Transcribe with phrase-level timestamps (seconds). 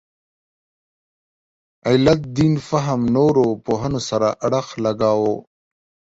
[1.87, 5.33] علت دین فهم نورو پوهنو سره اړخ لګاوه.